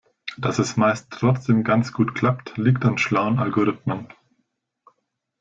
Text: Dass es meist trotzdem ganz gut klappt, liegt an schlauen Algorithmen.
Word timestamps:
Dass 0.35 0.57
es 0.57 0.77
meist 0.77 1.11
trotzdem 1.11 1.63
ganz 1.63 1.93
gut 1.93 2.15
klappt, 2.15 2.57
liegt 2.57 2.83
an 2.85 2.97
schlauen 2.97 3.37
Algorithmen. 3.37 4.07